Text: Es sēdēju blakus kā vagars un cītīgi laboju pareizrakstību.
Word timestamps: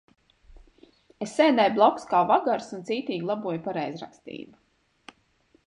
Es 1.25 1.35
sēdēju 1.39 1.75
blakus 1.75 2.09
kā 2.13 2.21
vagars 2.31 2.71
un 2.77 2.81
cītīgi 2.89 3.29
laboju 3.33 3.63
pareizrakstību. 3.69 5.17